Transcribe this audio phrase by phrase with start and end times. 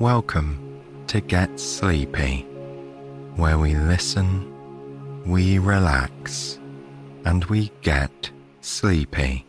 [0.00, 2.46] Welcome to Get Sleepy,
[3.36, 4.50] where we listen,
[5.26, 6.58] we relax,
[7.26, 8.30] and we get
[8.62, 9.44] sleepy.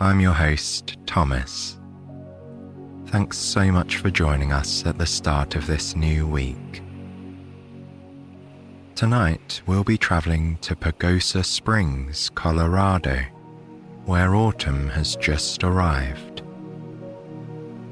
[0.00, 1.78] I'm your host, Thomas.
[3.08, 6.82] Thanks so much for joining us at the start of this new week.
[8.94, 13.18] Tonight, we'll be traveling to Pagosa Springs, Colorado,
[14.06, 16.35] where autumn has just arrived.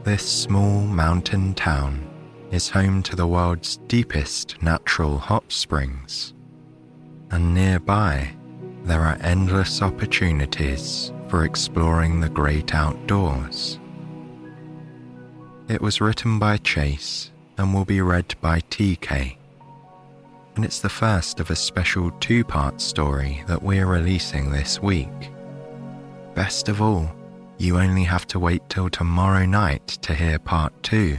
[0.05, 2.09] This small mountain town
[2.51, 6.35] is home to the world's deepest natural hot springs,
[7.31, 8.31] and nearby
[8.85, 13.81] there are endless opportunities for exploring the great outdoors.
[15.69, 19.39] It was written by Chase and will be read by TK
[20.57, 25.09] and it's the first of a special two part story that we're releasing this week.
[26.35, 27.11] Best of all,
[27.65, 31.17] you only have to wait till tomorrow night to hear part two,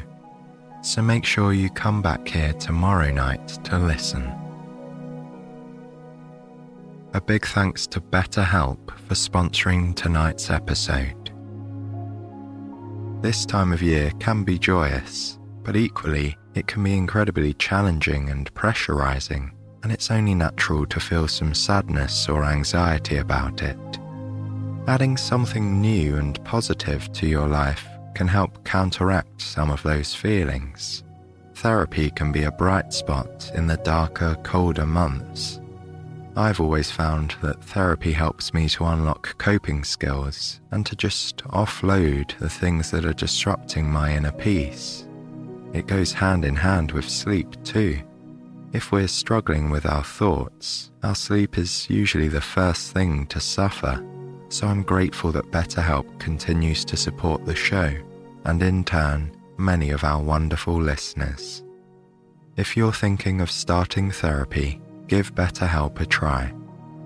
[0.83, 4.31] so make sure you come back here tomorrow night to listen.
[7.15, 11.31] A big thanks to BetterHelp for sponsoring tonight's episode.
[13.23, 18.53] This time of year can be joyous, but equally, it can be incredibly challenging and
[18.53, 23.77] pressurizing, and it's only natural to feel some sadness or anxiety about it.
[24.87, 31.03] Adding something new and positive to your life can help counteract some of those feelings.
[31.55, 35.59] Therapy can be a bright spot in the darker, colder months.
[36.37, 42.37] I've always found that therapy helps me to unlock coping skills and to just offload
[42.37, 45.07] the things that are disrupting my inner peace.
[45.73, 48.01] It goes hand in hand with sleep too.
[48.71, 54.05] If we're struggling with our thoughts, our sleep is usually the first thing to suffer.
[54.55, 57.93] So I'm grateful that BetterHelp continues to support the show,
[58.45, 61.61] and in turn, many of our wonderful listeners.
[62.55, 66.53] If you're thinking of starting therapy, give BetterHelp a try.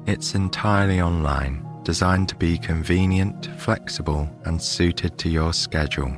[0.06, 6.14] It's entirely online, designed to be convenient, flexible, and suited to your schedule.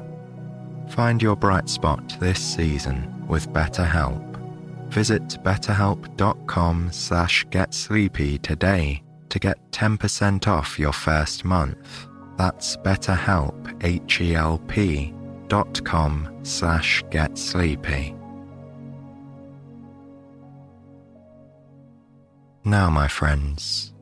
[0.90, 4.38] Find your bright spot this season with BetterHelp.
[4.90, 12.08] Visit betterhelp.com slash getsleepy today to get 10% off your first month.
[12.38, 15.14] That's betterhelp, H-E-L-P
[15.47, 18.18] dot com slash getsleepy.
[22.64, 23.94] Now, my friends,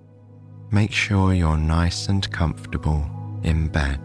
[0.72, 3.10] make sure you're nice and comfortable
[3.44, 4.00] in bed.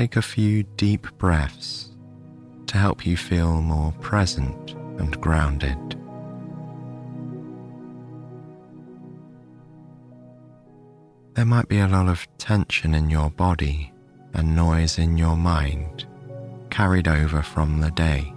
[0.00, 1.90] take a few deep breaths
[2.66, 5.99] to help you feel more present and grounded.
[11.40, 13.94] There might be a lot of tension in your body
[14.34, 16.06] and noise in your mind
[16.68, 18.30] carried over from the day.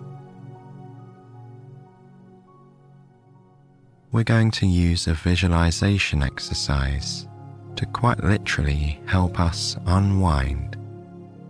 [4.14, 7.28] We're going to use a visualization exercise
[7.76, 10.78] to quite literally help us unwind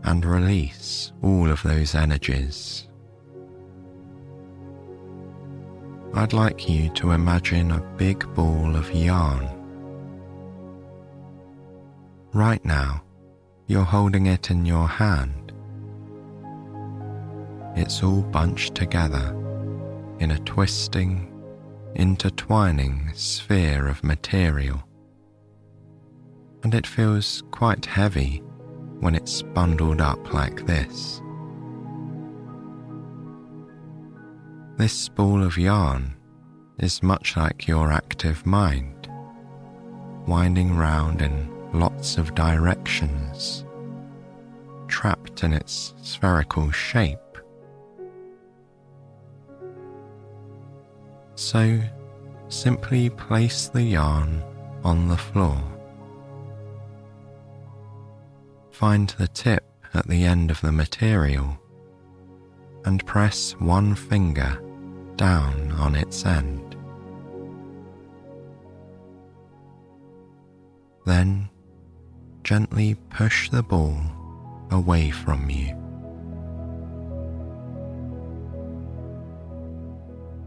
[0.06, 2.88] and release all of those energies.
[6.16, 9.53] I'd like you to imagine a big ball of yarn.
[12.33, 13.03] Right now,
[13.67, 15.53] you're holding it in your hand.
[17.75, 19.38] It's all bunched together
[20.17, 21.31] in a twisting,
[21.93, 24.83] intertwining sphere of material,
[26.63, 28.41] and it feels quite heavy
[28.99, 31.22] when it's bundled up like this.
[34.77, 36.16] This ball of yarn
[36.79, 39.07] is much like your active mind,
[40.25, 43.66] winding round in lots of directions,
[44.88, 47.19] trapped in its spherical shape.
[51.35, 51.79] So
[52.50, 54.44] simply place the yarn
[54.84, 55.61] on the floor
[58.73, 61.58] find the tip at the end of the material
[62.85, 64.59] and press one finger
[65.16, 66.75] down on its end.
[71.05, 71.49] Then
[72.43, 73.97] gently push the ball
[74.72, 75.75] away from you.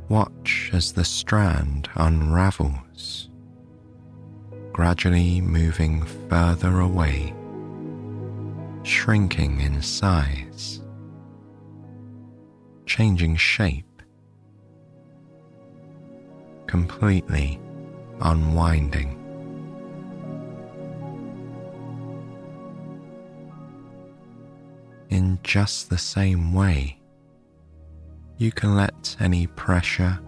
[0.08, 3.28] Watch as the strand unravels,
[4.72, 7.34] gradually moving further away
[8.86, 10.80] shrinking in size,
[12.86, 14.02] changing shape,
[16.68, 17.60] completely
[18.20, 19.25] unwinding.
[25.16, 26.98] In just the same way,
[28.36, 30.18] you can let any pressure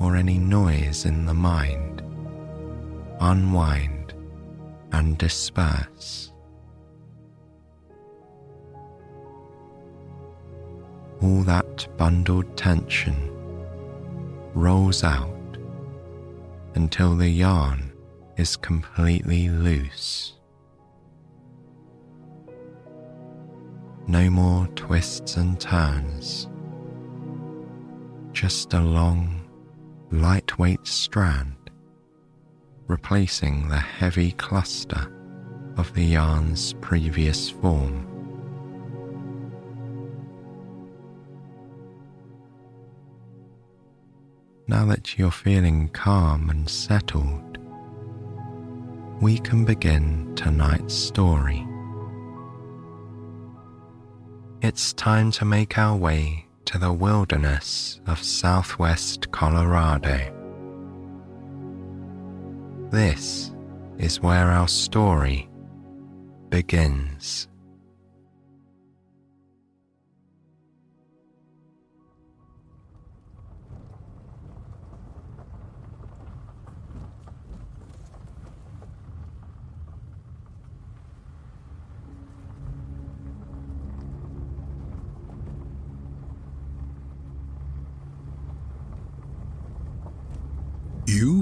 [0.00, 2.02] or any noise in the mind
[3.20, 4.14] unwind
[4.90, 6.32] and disperse.
[11.22, 13.30] All that bundled tension
[14.54, 15.56] rolls out
[16.74, 17.92] until the yarn
[18.36, 20.37] is completely loose.
[24.08, 26.48] No more twists and turns,
[28.32, 29.42] just a long,
[30.10, 31.54] lightweight strand
[32.86, 35.12] replacing the heavy cluster
[35.76, 38.06] of the yarn's previous form.
[44.66, 47.58] Now that you're feeling calm and settled,
[49.20, 51.67] we can begin tonight's story.
[54.60, 60.34] It's time to make our way to the wilderness of southwest Colorado.
[62.90, 63.54] This
[63.98, 65.48] is where our story
[66.48, 67.46] begins.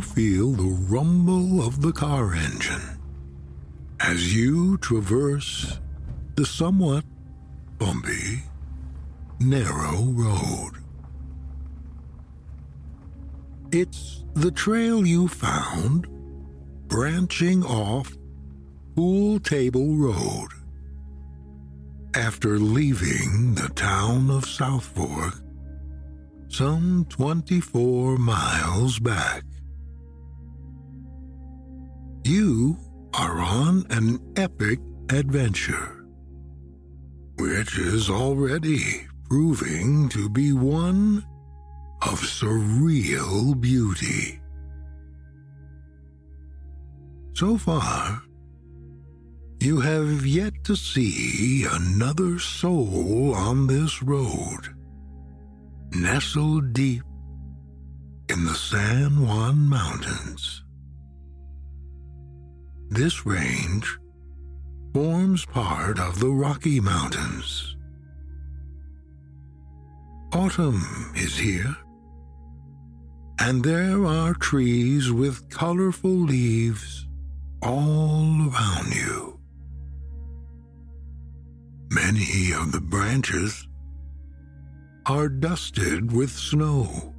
[0.06, 2.98] Feel the rumble of the car engine
[4.00, 5.78] as you traverse
[6.36, 7.04] the somewhat
[7.78, 8.42] bumpy,
[9.40, 10.72] narrow road.
[13.72, 16.06] It's the trail you found
[16.88, 18.12] branching off
[18.94, 20.48] Pool Table Road
[22.14, 25.34] after leaving the town of South Fork
[26.48, 29.45] some 24 miles back.
[32.26, 32.76] You
[33.14, 34.80] are on an epic
[35.12, 36.04] adventure,
[37.38, 41.24] which is already proving to be one
[42.02, 44.40] of surreal beauty.
[47.34, 48.20] So far,
[49.60, 54.74] you have yet to see another soul on this road,
[55.92, 57.04] nestled deep
[58.28, 60.64] in the San Juan Mountains.
[62.88, 63.98] This range
[64.94, 67.76] forms part of the Rocky Mountains.
[70.32, 71.76] Autumn is here,
[73.40, 77.06] and there are trees with colorful leaves
[77.60, 79.40] all around you.
[81.90, 83.66] Many of the branches
[85.06, 87.15] are dusted with snow.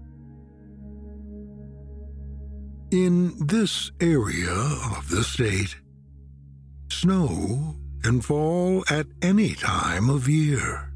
[2.92, 4.50] In this area
[4.96, 5.76] of the state,
[6.90, 10.94] snow can fall at any time of year.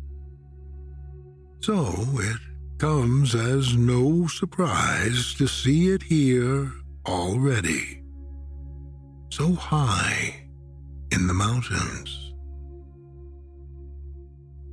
[1.60, 2.38] So it
[2.78, 6.72] comes as no surprise to see it here
[7.06, 8.02] already.
[9.30, 10.48] So high
[11.12, 12.34] in the mountains.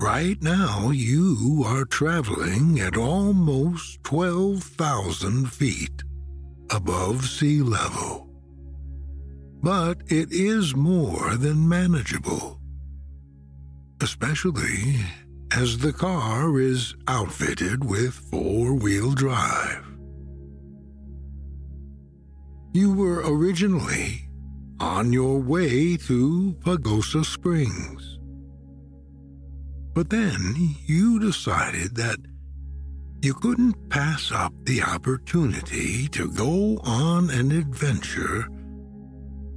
[0.00, 6.04] Right now, you are traveling at almost 12,000 feet
[6.70, 8.28] above sea level.
[9.62, 12.60] But it is more than manageable,
[14.00, 14.96] especially
[15.52, 19.84] as the car is outfitted with four wheel drive.
[22.72, 24.28] You were originally
[24.78, 28.18] on your way to Pagosa Springs.
[29.94, 30.54] But then
[30.86, 32.18] you decided that
[33.20, 38.46] you couldn't pass up the opportunity to go on an adventure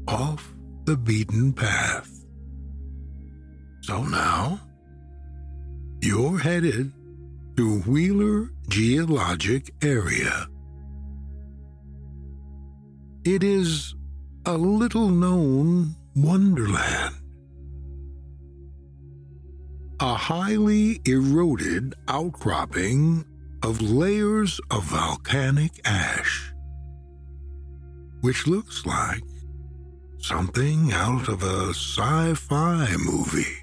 [0.07, 0.53] off
[0.85, 2.09] the beaten path.
[3.81, 4.59] So now,
[6.01, 6.91] you're headed
[7.57, 10.47] to Wheeler Geologic Area.
[13.23, 13.93] It is
[14.45, 17.15] a little known wonderland.
[19.99, 23.23] A highly eroded outcropping
[23.63, 26.51] of layers of volcanic ash,
[28.21, 29.23] which looks like
[30.19, 33.57] something out of a sci fi movie.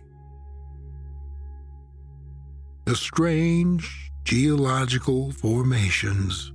[2.85, 6.53] The strange geological formations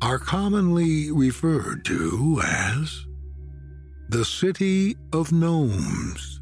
[0.00, 3.06] are commonly referred to as
[4.08, 6.40] the City of Gnomes.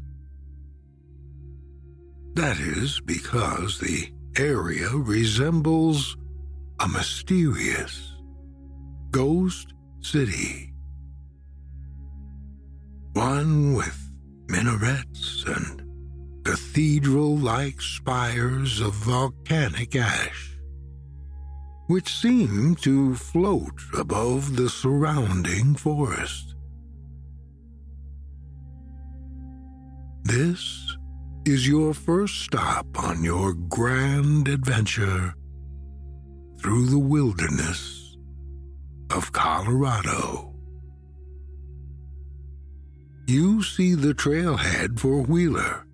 [2.33, 6.17] That is because the area resembles
[6.79, 8.13] a mysterious
[9.11, 10.73] ghost city.
[13.13, 13.97] One with
[14.47, 15.83] minarets and
[16.43, 20.57] cathedral like spires of volcanic ash,
[21.87, 26.55] which seem to float above the surrounding forest.
[30.23, 30.90] This
[31.45, 35.33] is your first stop on your grand adventure
[36.59, 38.17] through the wilderness
[39.09, 40.53] of Colorado.
[43.27, 45.85] You see the trailhead for Wheeler,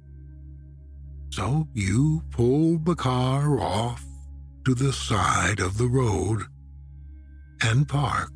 [1.29, 4.03] so you pull the car off
[4.65, 6.43] to the side of the road
[7.61, 8.31] and park.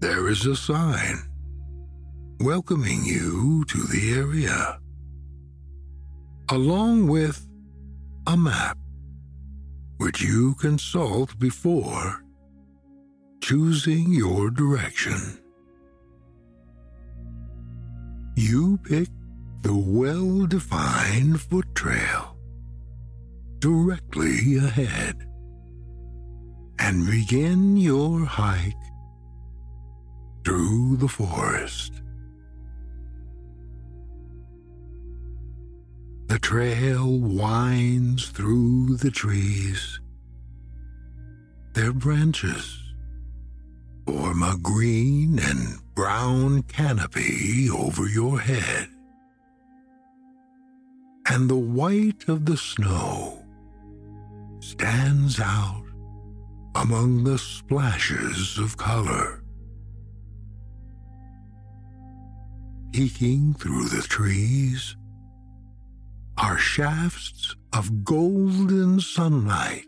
[0.00, 1.18] There is a sign
[2.40, 4.78] welcoming you to the area,
[6.50, 7.48] along with
[8.26, 8.76] a map
[9.96, 12.22] which you consult before
[13.40, 15.38] choosing your direction.
[18.36, 19.08] You pick
[19.62, 22.36] the well defined foot trail
[23.60, 25.26] directly ahead
[26.78, 28.74] and begin your hike
[30.44, 32.03] through the forest.
[36.26, 40.00] The trail winds through the trees.
[41.74, 42.80] Their branches
[44.06, 48.88] form a green and brown canopy over your head.
[51.28, 53.44] And the white of the snow
[54.60, 55.84] stands out
[56.74, 59.42] among the splashes of color.
[62.92, 64.96] Peeking through the trees
[66.36, 69.86] are shafts of golden sunlight.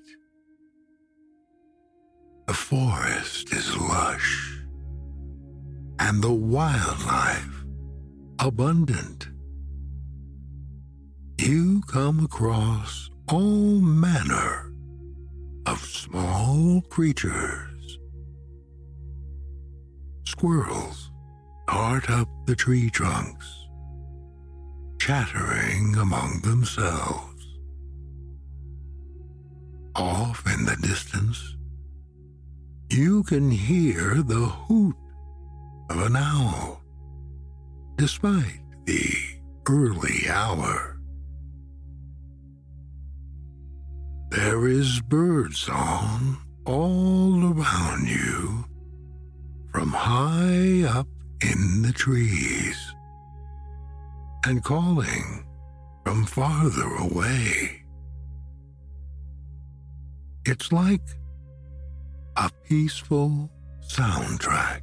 [2.47, 4.62] The forest is lush,
[5.99, 7.65] and the wildlife
[8.38, 9.29] abundant.
[11.38, 14.73] You come across all manner
[15.67, 17.99] of small creatures.
[20.25, 21.11] Squirrels
[21.67, 23.66] dart up the tree trunks
[25.07, 27.47] chattering among themselves.
[29.95, 31.55] Off in the distance,
[32.91, 34.97] you can hear the hoot
[35.91, 36.83] of an owl,
[37.95, 39.15] despite the
[39.69, 40.99] early hour.
[44.31, 48.65] There is birdsong all around you
[49.71, 51.07] from high up
[51.43, 52.86] in the trees
[54.47, 55.45] and calling
[56.05, 57.83] from farther away.
[60.45, 61.03] It's like
[62.37, 63.50] a peaceful
[63.88, 64.83] soundtrack.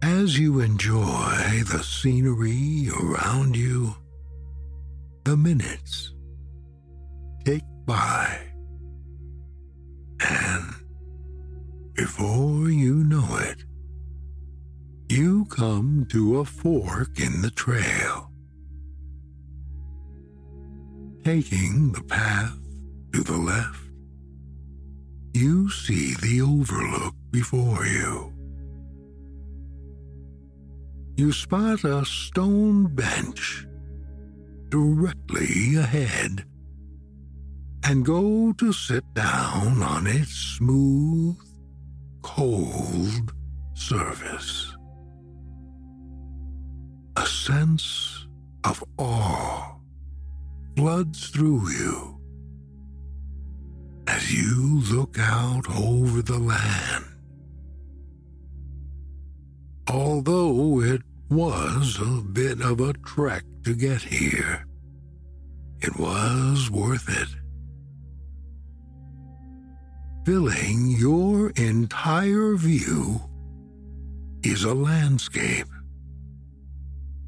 [0.00, 1.34] As you enjoy
[1.72, 3.96] the scenery around you,
[5.24, 6.12] the minutes
[7.44, 8.38] tick by.
[10.20, 10.74] And
[11.94, 13.64] before you know it,
[15.10, 18.30] you come to a fork in the trail.
[21.24, 22.58] Taking the path
[23.14, 23.80] to the left,
[25.32, 28.32] you see the overlook before you.
[31.16, 33.66] You spot a stone bench
[34.68, 36.44] directly ahead
[37.84, 41.36] and go to sit down on its smooth,
[42.22, 43.32] cold
[43.74, 44.77] surface
[47.28, 48.26] sense
[48.64, 49.76] of awe
[50.76, 52.20] floods through you
[54.06, 57.04] as you look out over the land.
[59.90, 64.66] Although it was a bit of a trek to get here,
[65.80, 67.28] it was worth it.
[70.24, 73.20] Filling your entire view
[74.42, 75.66] is a landscape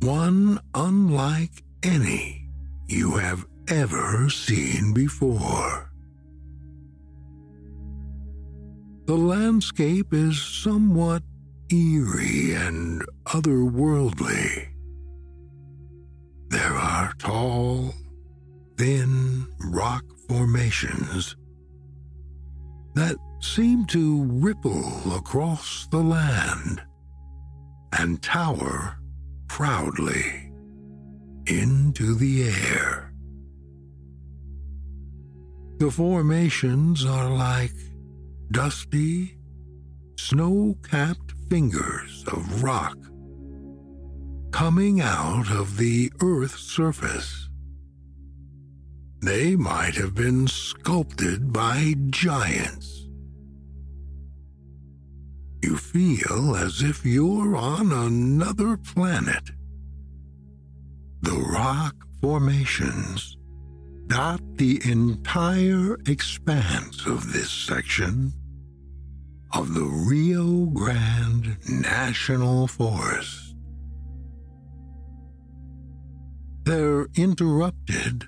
[0.02, 2.49] one unlike any
[2.87, 5.90] you have ever seen before.
[9.07, 11.23] The landscape is somewhat
[11.71, 14.69] eerie and otherworldly.
[16.49, 17.95] There are tall,
[18.76, 21.37] thin rock formations
[22.95, 26.83] that seem to ripple across the land
[27.92, 29.00] and tower
[29.50, 30.52] proudly
[31.49, 33.12] into the air.
[35.78, 37.75] The formations are like
[38.52, 39.37] dusty,
[40.16, 42.97] snow capped fingers of rock
[44.52, 47.49] coming out of the Earth's surface.
[49.21, 53.00] They might have been sculpted by giants.
[55.62, 59.50] You feel as if you're on another planet.
[61.20, 63.36] The rock formations
[64.06, 68.32] dot the entire expanse of this section
[69.52, 73.54] of the Rio Grande National Forest.
[76.64, 78.24] They're interrupted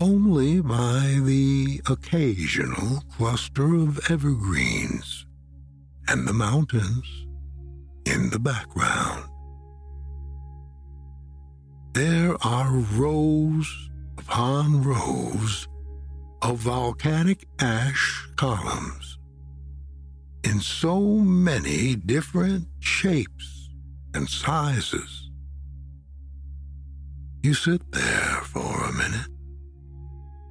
[0.00, 5.27] only by the occasional cluster of evergreens
[6.08, 7.26] and the mountains
[8.06, 9.24] in the background.
[11.92, 15.68] There are rows upon rows
[16.42, 19.18] of volcanic ash columns
[20.44, 23.70] in so many different shapes
[24.14, 25.30] and sizes.
[27.42, 29.28] You sit there for a minute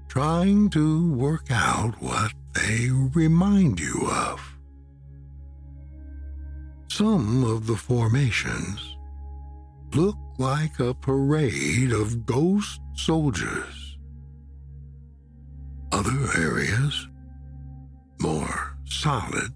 [0.08, 4.47] trying to work out what they remind you of.
[6.90, 8.98] Some of the formations
[9.94, 13.98] look like a parade of ghost soldiers.
[15.92, 17.08] Other areas,
[18.20, 19.54] more solid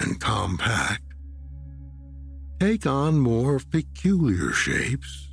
[0.00, 1.02] and compact,
[2.60, 5.28] take on more peculiar shapes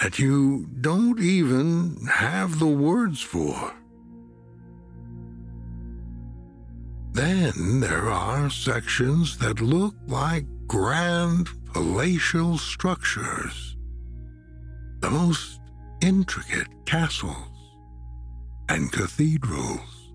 [0.00, 3.74] that you don't even have the words for.
[7.12, 13.76] Then there are sections that look like grand palatial structures,
[15.00, 15.60] the most
[16.00, 17.34] intricate castles
[18.68, 20.12] and cathedrals.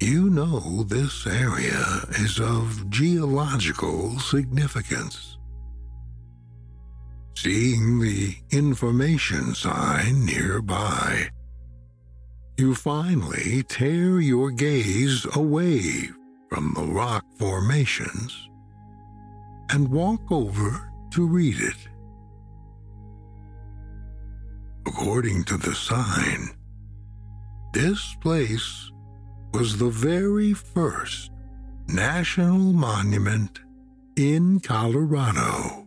[0.00, 5.36] You know this area is of geological significance.
[7.36, 11.30] Seeing the information sign nearby,
[12.60, 16.10] you finally tear your gaze away
[16.50, 18.50] from the rock formations
[19.70, 21.88] and walk over to read it.
[24.86, 26.50] According to the sign,
[27.72, 28.92] this place
[29.54, 31.30] was the very first
[31.88, 33.58] national monument
[34.16, 35.86] in Colorado.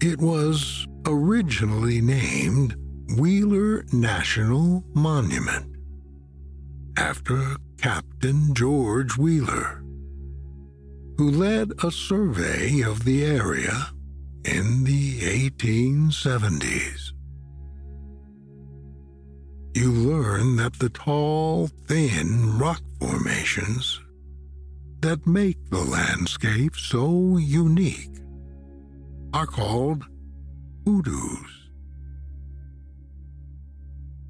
[0.00, 2.76] It was originally named
[3.16, 5.76] Wheeler National Monument
[6.96, 9.82] after Captain George Wheeler,
[11.16, 13.88] who led a survey of the area
[14.44, 15.20] in the
[15.50, 17.12] 1870s.
[19.74, 24.00] You learn that the tall, thin rock formations
[25.00, 28.18] that make the landscape so unique
[29.32, 30.04] are called
[30.84, 31.59] hoodoos.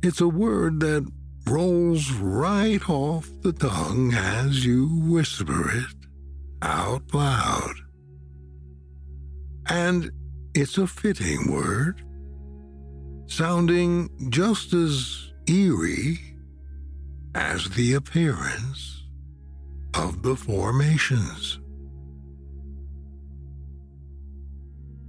[0.03, 1.11] It's a word that
[1.47, 5.97] rolls right off the tongue as you whisper it
[6.63, 7.75] out loud.
[9.69, 10.11] And
[10.55, 12.03] it's a fitting word,
[13.27, 16.19] sounding just as eerie
[17.35, 19.05] as the appearance
[19.95, 21.61] of the formations.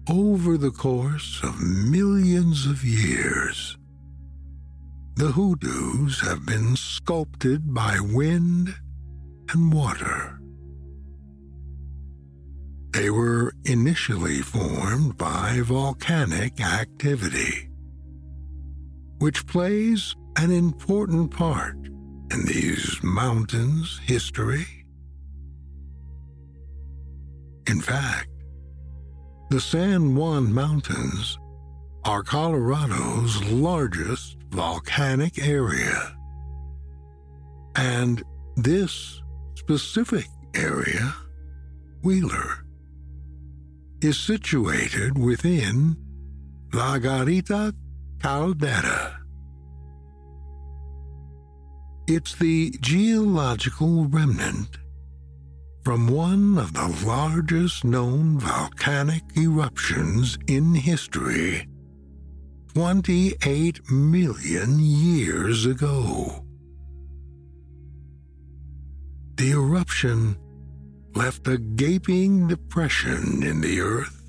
[0.10, 3.78] over the course of millions of years,
[5.22, 8.74] the hoodoos have been sculpted by wind
[9.52, 10.40] and water.
[12.90, 17.70] They were initially formed by volcanic activity,
[19.20, 21.76] which plays an important part
[22.32, 24.66] in these mountains' history.
[27.68, 28.32] In fact,
[29.52, 31.38] the San Juan Mountains
[32.06, 36.16] are Colorado's largest volcanic area.
[37.76, 38.22] And
[38.58, 39.22] this
[39.56, 41.16] specific area,
[42.04, 42.66] Wheeler,
[44.02, 45.96] is situated within
[46.74, 47.74] La Garita
[48.22, 49.20] Caldera.
[52.08, 54.78] It's the geological remnant
[55.84, 61.68] from one of the largest known volcanic eruptions in history
[62.74, 66.46] 28 million years ago.
[69.36, 70.38] The eruption
[71.14, 74.24] left a gaping depression in the earth,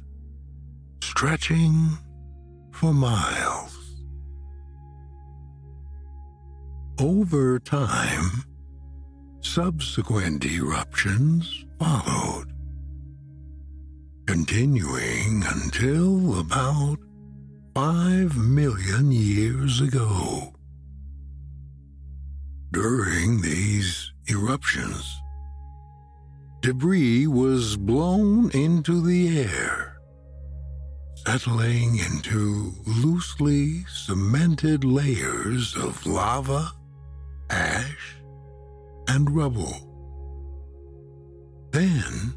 [1.04, 1.90] stretching
[2.72, 3.78] for miles.
[6.98, 8.42] Over time,
[9.40, 12.52] subsequent eruptions followed,
[14.26, 16.98] continuing until about
[17.74, 20.52] five million years ago.
[22.70, 25.10] During these eruptions,
[26.60, 29.96] debris was blown into the air,
[31.26, 36.72] settling into loosely cemented layers of lava,
[37.48, 38.16] ash,
[39.08, 39.88] and rubble.
[41.70, 42.34] Then,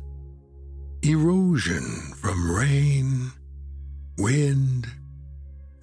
[1.01, 3.31] erosion from rain,
[4.17, 4.87] wind,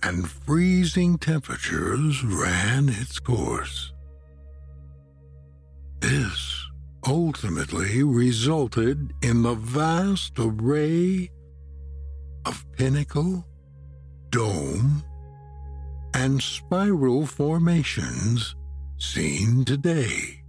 [0.03, 3.93] and freezing temperatures ran its course.
[6.01, 6.67] This
[7.07, 11.31] ultimately resulted in the vast array
[12.45, 13.47] of pinnacle,
[14.31, 15.05] dome,
[16.15, 18.57] and spiral formations
[18.99, 20.43] seen today.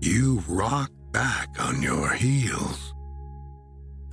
[0.00, 2.93] You rock back on your heels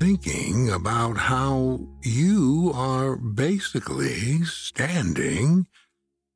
[0.02, 5.68] thinking about how you are basically standing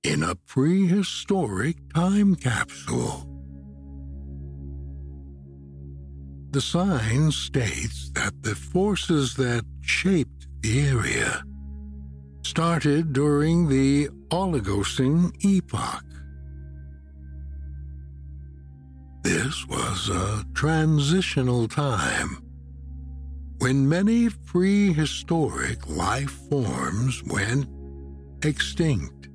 [0.03, 3.27] in a prehistoric time capsule.
[6.51, 11.43] The sign states that the forces that shaped the area
[12.43, 16.05] started during the Oligocene epoch.
[19.23, 22.44] This was a transitional time
[23.65, 27.67] when many prehistoric life forms went
[28.43, 29.27] extinct.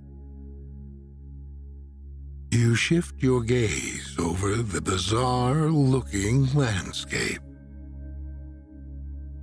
[2.53, 7.41] You shift your gaze over the bizarre looking landscape.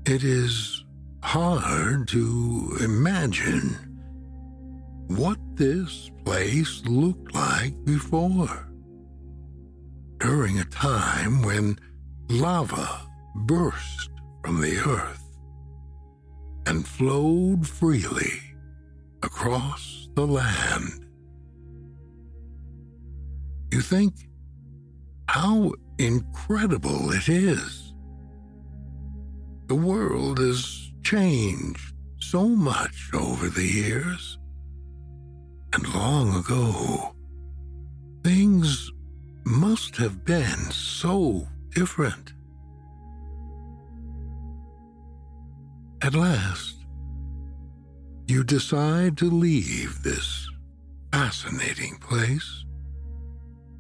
[0.06, 0.86] It is
[1.22, 3.76] hard to imagine
[5.08, 8.70] what this place looked like before.
[10.20, 11.78] During a time when
[12.30, 13.02] lava
[13.36, 14.12] burst
[14.48, 15.38] from the earth
[16.68, 18.40] and flowed freely
[19.22, 21.06] across the land.
[23.74, 24.14] You think
[25.28, 27.94] how incredible it is.
[29.66, 34.40] The world has changed so much over the years.
[35.74, 37.14] And long ago,
[38.24, 38.94] things
[39.44, 42.32] must have been so different.
[46.08, 46.86] At last,
[48.28, 50.50] you decide to leave this
[51.12, 52.64] fascinating place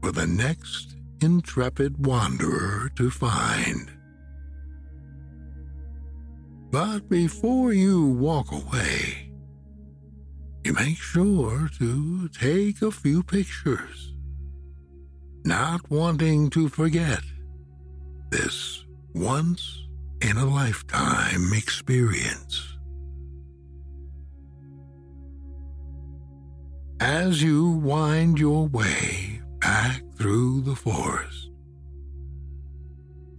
[0.01, 3.89] for the next intrepid wanderer to find.
[6.69, 9.31] But before you walk away,
[10.65, 14.13] you make sure to take a few pictures,
[15.45, 17.21] not wanting to forget
[18.31, 19.86] this once
[20.21, 22.77] in a lifetime experience.
[26.99, 31.51] As you wind your way back through the forest,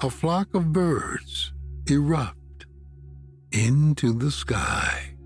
[0.00, 1.52] a flock of birds
[1.90, 2.66] erupt
[3.50, 5.16] into the sky.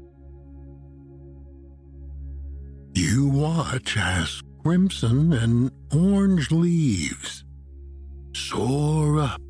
[2.95, 7.45] You watch as crimson and orange leaves
[8.35, 9.41] soar up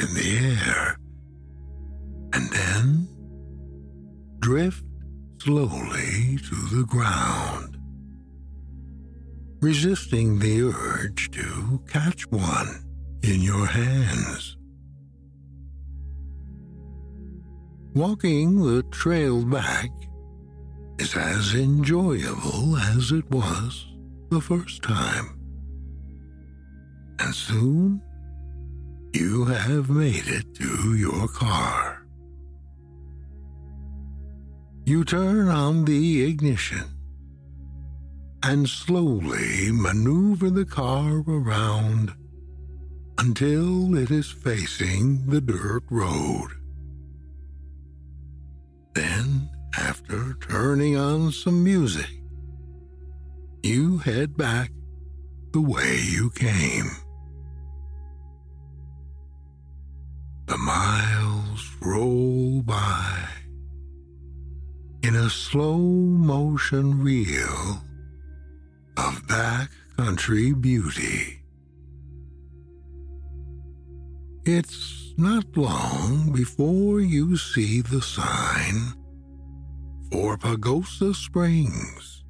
[0.00, 0.97] in the air
[2.32, 3.08] and then
[4.40, 4.84] drift
[5.40, 7.78] slowly to the ground,
[9.60, 12.84] resisting the urge to catch one
[13.22, 14.56] in your hands.
[17.94, 19.90] Walking the trail back
[20.98, 23.86] is as enjoyable as it was
[24.30, 25.38] the first time.
[27.18, 28.02] And soon
[29.14, 31.97] you have made it to your car.
[34.88, 36.84] You turn on the ignition
[38.42, 42.14] and slowly maneuver the car around
[43.18, 46.52] until it is facing the dirt road.
[48.94, 52.22] Then, after turning on some music,
[53.62, 54.72] you head back
[55.52, 56.90] the way you came.
[60.46, 63.37] The miles roll by
[65.08, 67.80] in a slow motion reel
[68.98, 71.40] of backcountry beauty.
[74.44, 78.92] It's not long before you see the sign
[80.12, 82.22] for Pagosa Springs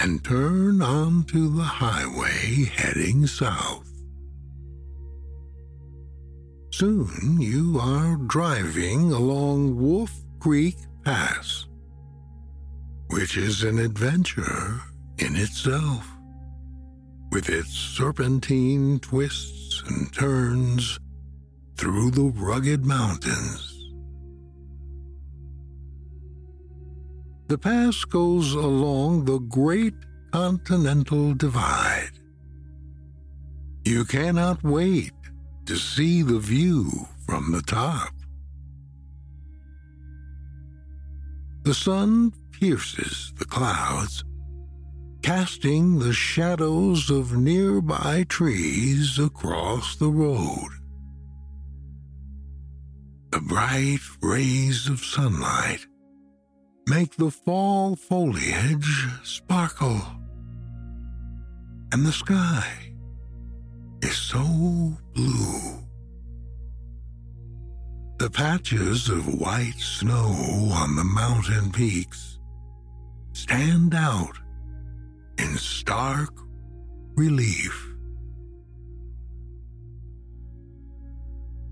[0.00, 3.88] and turn onto the highway heading south.
[6.72, 11.68] Soon you are driving along Wolf Creek Pass,
[13.10, 14.80] which is an adventure
[15.18, 16.04] in itself,
[17.30, 20.98] with its serpentine twists and turns
[21.76, 23.88] through the rugged mountains.
[27.46, 29.94] The pass goes along the Great
[30.32, 32.18] Continental Divide.
[33.84, 35.12] You cannot wait
[35.66, 36.90] to see the view
[37.28, 38.12] from the top.
[41.64, 44.24] The sun pierces the clouds,
[45.22, 50.70] casting the shadows of nearby trees across the road.
[53.30, 55.86] The bright rays of sunlight
[56.88, 60.02] make the fall foliage sparkle,
[61.92, 62.92] and the sky
[64.02, 65.81] is so blue.
[68.22, 70.28] The patches of white snow
[70.72, 72.38] on the mountain peaks
[73.32, 74.38] stand out
[75.38, 76.32] in stark
[77.16, 77.96] relief.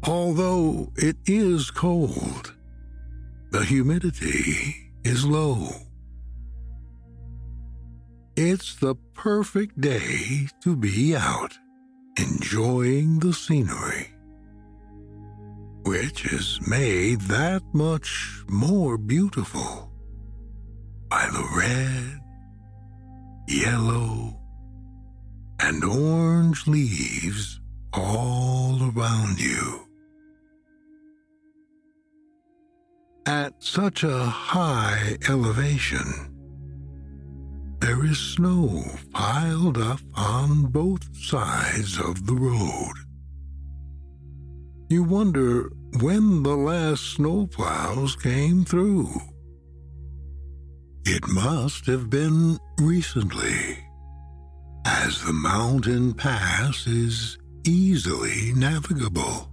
[0.03, 2.53] Although it is cold,
[3.53, 5.69] the humidity is low.
[8.35, 11.57] It's the perfect day to be out
[12.19, 14.09] enjoying the scenery,
[15.85, 19.91] which is made that much more beautiful
[21.09, 22.21] by the red,
[23.49, 24.39] yellow,
[25.61, 27.61] and orange leaves
[27.93, 29.87] all around you.
[33.27, 36.31] At such a high elevation,
[37.81, 42.93] there is snow piled up on both sides of the road.
[44.91, 49.09] You wonder when the last snowplows came through.
[51.07, 53.79] It must have been recently,
[54.85, 59.51] as the mountain pass is easily navigable,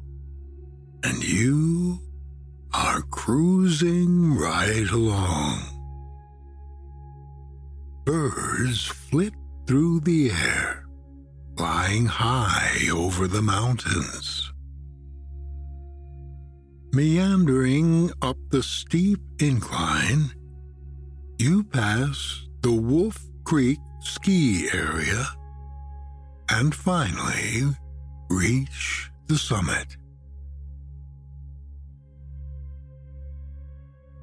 [1.03, 1.99] and you
[2.73, 5.77] are cruising right along
[8.07, 9.33] birds flit
[9.67, 10.85] through the air,
[11.57, 14.53] flying high over the mountains.
[16.97, 20.31] Meandering up the steep incline,
[21.37, 25.27] you pass the Wolf Creek ski area
[26.49, 27.65] and finally
[28.31, 29.95] reach the summit.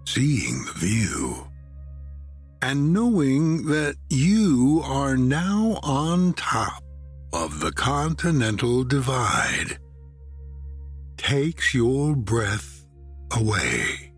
[0.04, 1.46] Seeing the view,
[2.60, 6.82] and knowing that you are now on top
[7.32, 9.78] of the Continental Divide
[11.24, 12.84] takes your breath
[13.34, 14.12] away.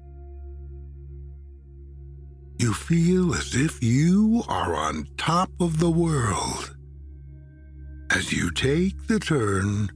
[2.59, 6.77] You feel as if you are on top of the world
[8.11, 9.89] as you take the turn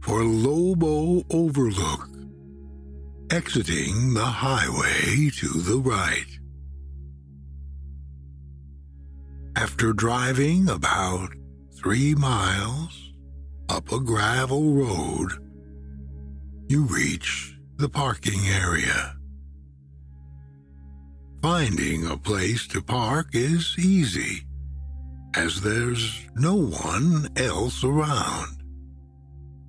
[0.00, 2.08] for Lobo Overlook,
[3.30, 6.26] exiting the highway to the right.
[9.56, 11.28] After driving about
[11.76, 13.12] three miles
[13.68, 15.43] up a gravel road,
[16.68, 19.16] you reach the parking area.
[21.42, 24.46] Finding a place to park is easy,
[25.36, 28.62] as there's no one else around.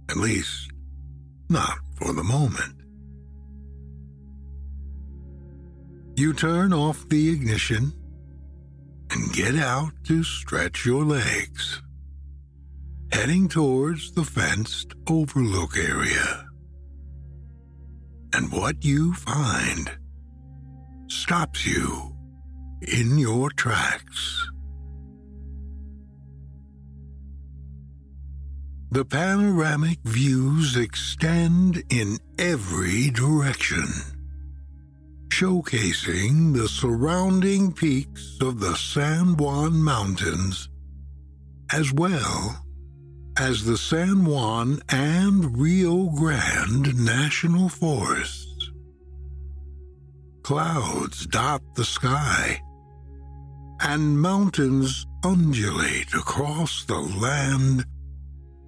[0.09, 0.71] At least,
[1.49, 2.75] not for the moment.
[6.15, 7.91] You turn off the ignition
[9.11, 11.81] and get out to stretch your legs,
[13.11, 16.44] heading towards the fenced overlook area.
[18.35, 19.89] And what you find
[21.07, 22.13] stops you
[22.81, 24.45] in your tracks.
[28.91, 33.87] The panoramic views extend in every direction
[35.29, 40.67] showcasing the surrounding peaks of the San Juan Mountains,
[41.71, 42.64] as well
[43.37, 48.71] as the San Juan and Rio Grande National Forests.
[50.43, 52.61] Clouds dot the sky,
[53.81, 57.83] and mountains undulate across the land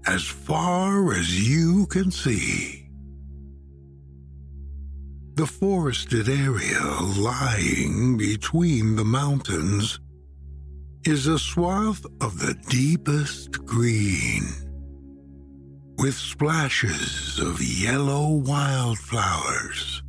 [0.05, 2.89] as far as you can see.
[5.35, 6.81] The forested area
[7.15, 9.99] lying between the mountains
[11.07, 14.43] is a swath of the deepest green,
[15.99, 20.03] with splashes of yellow wildflowers.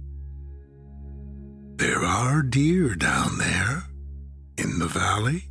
[1.77, 3.85] There are deer down there
[4.57, 5.49] in the valley,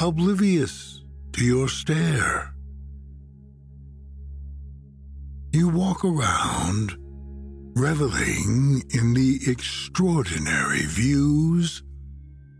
[0.00, 1.00] oblivious
[1.34, 2.52] to your stare.
[5.52, 6.96] You walk around,
[7.76, 11.84] reveling in the extraordinary views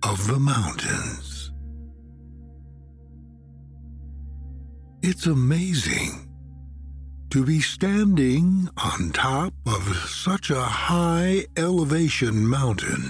[0.05, 1.51] of the mountains.
[5.03, 6.29] It's amazing
[7.31, 13.09] to be standing on top of such a high elevation mountain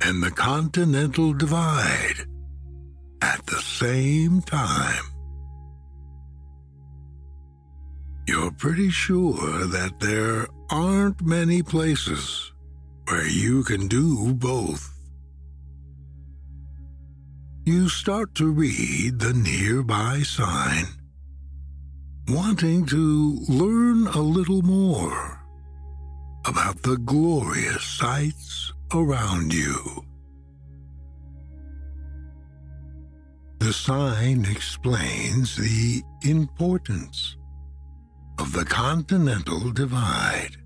[0.00, 2.26] and the Continental Divide
[3.20, 5.04] at the same time.
[8.26, 12.52] You're pretty sure that there aren't many places
[13.06, 14.93] where you can do both.
[17.66, 20.84] You start to read the nearby sign,
[22.28, 25.40] wanting to learn a little more
[26.44, 30.04] about the glorious sights around you.
[33.60, 37.38] The sign explains the importance
[38.38, 40.58] of the Continental Divide,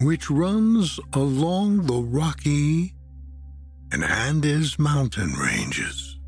[0.00, 2.96] which runs along the Rocky
[3.92, 6.18] and Andes mountain ranges.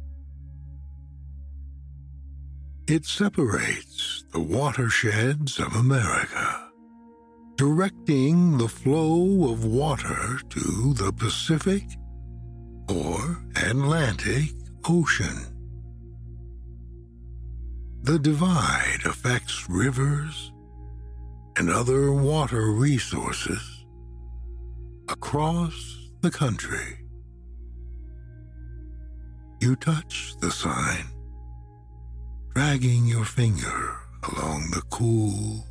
[2.86, 6.68] It separates the watersheds of America,
[7.56, 11.84] directing the flow of water to the Pacific
[12.90, 14.50] or Atlantic
[14.86, 15.38] Ocean.
[18.02, 20.52] The divide affects rivers
[21.56, 23.86] and other water resources
[25.08, 27.03] across the country.
[29.64, 31.06] You touch the sign,
[32.54, 33.96] dragging your finger
[34.30, 35.64] along the cool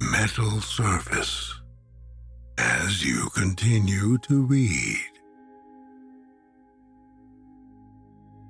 [0.00, 1.52] metal surface
[2.58, 5.10] as you continue to read.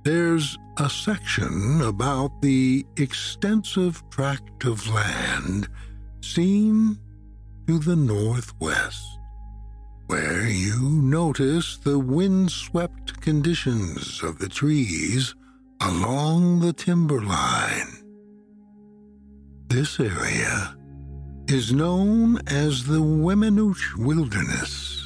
[0.04, 5.66] There's a section about the extensive tract of land
[6.20, 6.98] seen
[7.66, 9.15] to the northwest,
[10.06, 15.34] where you notice the windswept conditions of the trees
[15.80, 17.92] along the timberline.
[19.68, 20.76] This area
[21.48, 24.96] is known as the Weminuche Wilderness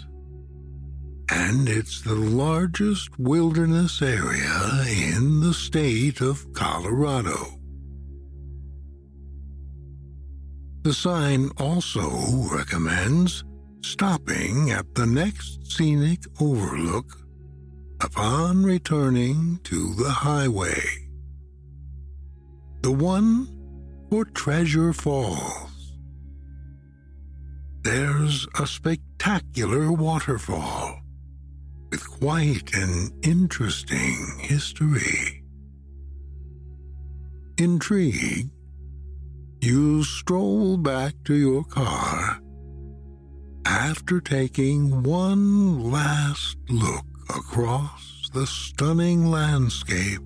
[1.31, 4.85] and it's the largest wilderness area
[5.15, 7.61] in the state of Colorado.
[10.83, 12.11] The sign also
[12.53, 13.45] recommends
[13.91, 17.27] stopping at the next scenic overlook
[18.01, 20.81] upon returning to the highway.
[22.83, 23.49] The one
[24.09, 25.99] for Treasure Falls.
[27.83, 31.01] There's a spectacular waterfall
[31.91, 35.43] with quite an interesting history.
[37.59, 38.51] Intrigued,
[39.61, 42.41] you stroll back to your car
[43.67, 50.21] after taking one last look across the stunning landscape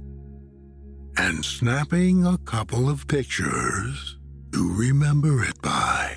[1.16, 4.18] and snapping a couple of pictures
[4.52, 6.16] to remember it by.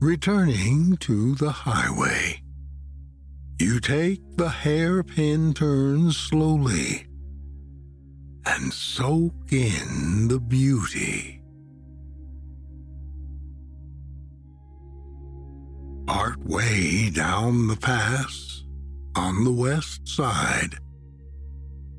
[0.00, 2.42] Returning to the highway,
[3.58, 7.06] you take the hairpin turns slowly
[8.46, 11.33] and soak in the beauty.
[16.06, 18.62] Part way down the pass,
[19.16, 20.76] on the west side,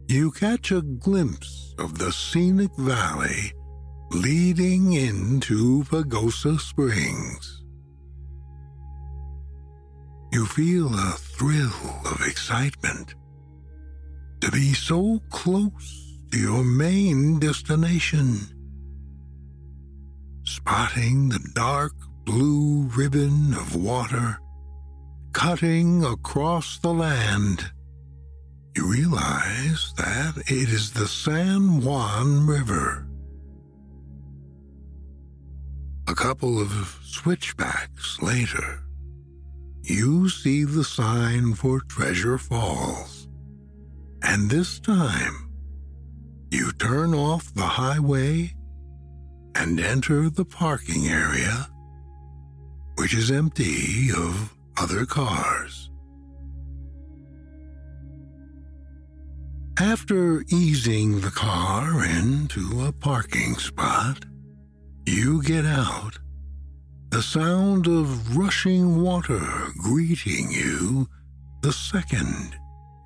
[0.08, 3.52] you catch a glimpse of the scenic valley
[4.12, 7.64] leading into Pagosa Springs.
[10.32, 13.16] You feel a thrill of excitement
[14.42, 18.40] to be so close to your main destination.
[20.44, 21.94] Spotting the dark
[22.26, 24.40] blue ribbon of water
[25.36, 27.72] cutting across the land,
[28.74, 33.06] you realize that it is the San Juan River.
[36.08, 38.80] A couple of switchbacks later,
[39.84, 43.28] you see the sign for Treasure Falls.
[44.24, 45.52] And this time,
[46.50, 48.56] you turn off the highway
[49.54, 51.68] and enter the parking area,
[52.98, 55.90] which is empty of other cars.
[59.80, 64.24] After easing the car into a parking spot,
[65.06, 66.18] you get out,
[67.10, 69.42] the sound of rushing water
[69.78, 71.08] greeting you
[71.62, 72.56] the second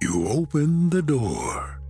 [0.01, 1.81] you open the door.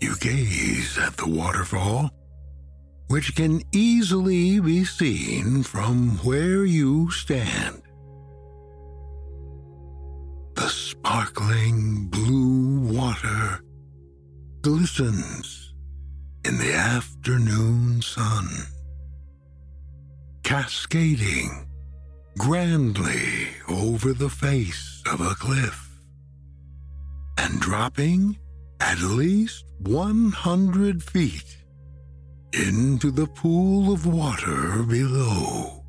[0.00, 2.10] You gaze at the waterfall,
[3.08, 7.82] which can easily be seen from where you stand.
[10.54, 13.60] The sparkling blue water
[14.62, 15.74] glistens
[16.44, 18.48] in the afternoon sun,
[20.42, 21.68] cascading
[22.38, 25.90] grandly over the face of a cliff
[27.38, 28.38] and dropping
[28.80, 31.63] at least 100 feet
[32.54, 35.84] into the pool of water below.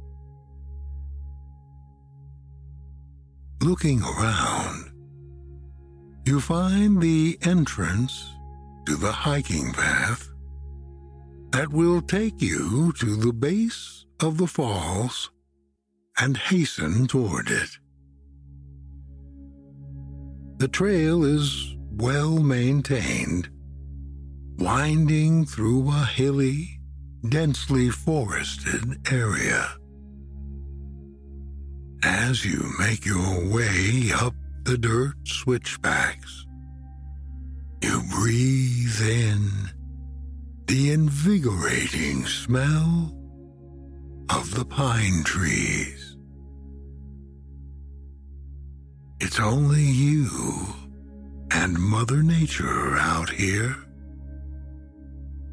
[3.62, 4.92] Looking around,
[6.26, 8.32] you find the entrance
[8.86, 10.30] to the hiking path
[11.52, 15.32] that will take you to the base of the falls
[16.18, 17.70] and hasten toward it.
[20.58, 23.50] The trail is well maintained,
[24.58, 26.80] winding through a hilly,
[27.30, 29.76] densely forested area.
[32.04, 34.34] As you make your way up
[34.64, 36.46] the dirt switchbacks,
[37.82, 39.52] you breathe in
[40.68, 43.12] the invigorating smell
[44.30, 46.18] of the pine trees.
[49.20, 50.68] It's only you
[51.52, 53.76] and Mother Nature out here,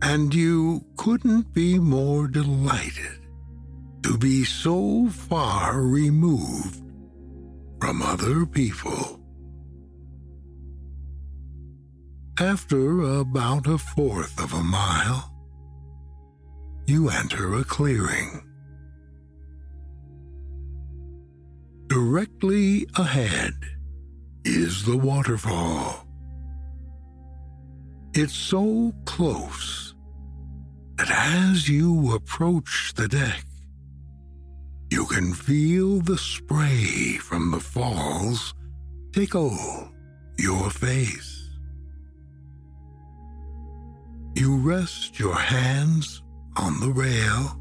[0.03, 3.21] and you couldn't be more delighted
[4.03, 6.83] to be so far removed
[7.81, 9.21] from other people.
[12.41, 15.33] After about a fourth of a mile,
[16.87, 18.43] you enter a clearing.
[21.87, 23.55] Directly ahead
[24.45, 26.09] is the waterfall.
[28.15, 29.82] It's so close
[31.03, 33.45] that as you approach the deck,
[34.91, 38.55] you can feel the spray from the falls
[39.13, 39.91] tickle
[40.39, 41.51] your face.
[44.37, 46.23] You rest your hands
[46.57, 47.59] on the rail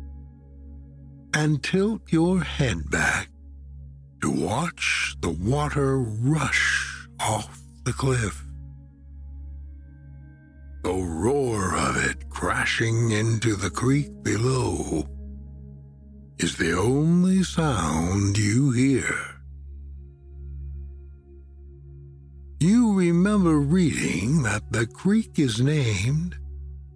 [1.33, 3.29] and tilt your head back
[4.21, 8.45] to watch the water rush off the cliff.
[10.83, 15.07] The roar of it crashing into the creek below
[16.39, 19.15] is the only sound you hear.
[22.59, 26.35] You remember reading that the creek is named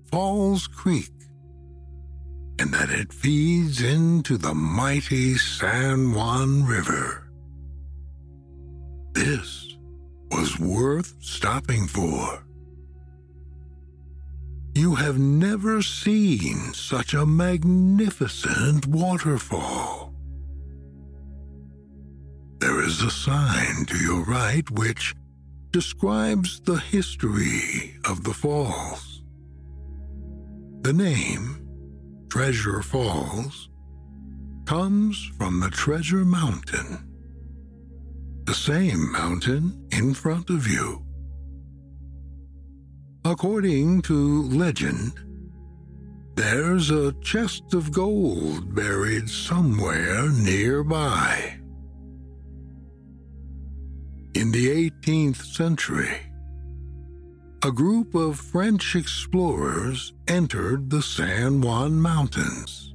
[0.10, 1.14] Falls Creek
[2.58, 7.30] and that it feeds into the mighty San Juan River.
[9.12, 9.78] This
[10.32, 12.45] was worth stopping for.
[14.76, 20.14] You have never seen such a magnificent waterfall.
[22.60, 25.16] There is a sign to your right which
[25.72, 29.24] describes the history of the falls.
[30.82, 31.66] The name
[32.30, 33.70] Treasure Falls
[34.66, 37.10] comes from the Treasure Mountain,
[38.44, 41.05] the same mountain in front of you.
[43.28, 45.14] According to legend,
[46.36, 51.58] there's a chest of gold buried somewhere nearby.
[54.36, 56.20] In the 18th century,
[57.64, 62.94] a group of French explorers entered the San Juan Mountains.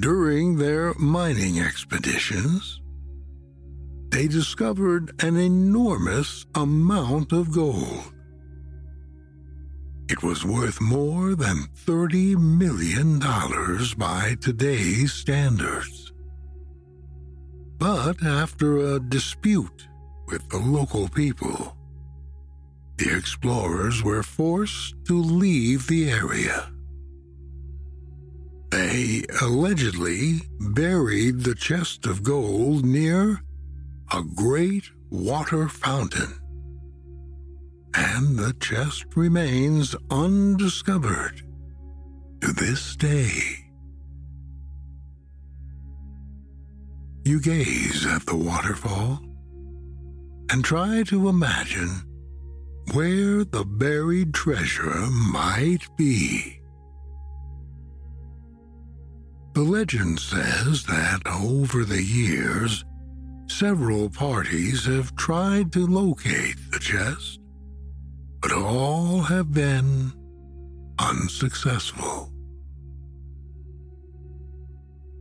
[0.00, 2.80] During their mining expeditions,
[4.10, 8.13] they discovered an enormous amount of gold.
[10.08, 13.18] It was worth more than $30 million
[13.96, 16.12] by today's standards.
[17.78, 19.88] But after a dispute
[20.26, 21.76] with the local people,
[22.98, 26.70] the explorers were forced to leave the area.
[28.70, 33.40] They allegedly buried the chest of gold near
[34.12, 36.40] a great water fountain,
[37.96, 41.42] and the chest remains undiscovered
[42.40, 43.64] to this day.
[47.24, 49.20] You gaze at the waterfall
[50.50, 52.02] and try to imagine
[52.92, 56.60] where the buried treasure might be.
[59.54, 62.84] The legend says that over the years,
[63.48, 67.38] several parties have tried to locate the chest,
[68.44, 70.12] but all have been
[70.98, 72.30] unsuccessful.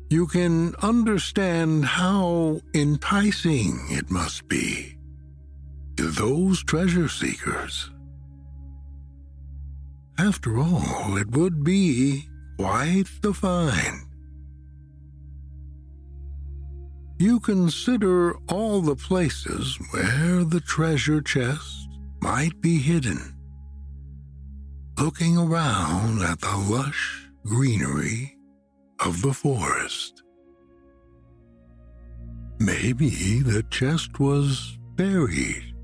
[0.10, 4.98] You can understand how enticing it must be
[5.96, 7.90] to those treasure seekers.
[10.20, 12.28] After all, it would be
[12.60, 14.02] quite the find.
[17.20, 21.83] You consider all the places where the treasure chest
[22.24, 23.36] might be hidden,
[24.98, 28.38] looking around at the lush greenery
[29.02, 30.24] of the forest.
[32.60, 35.76] Maybe the chest was buried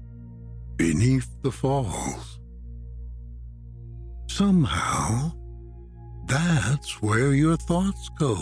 [0.78, 2.40] beneath the falls.
[4.30, 5.34] Somehow,
[6.26, 8.38] that's where your thoughts go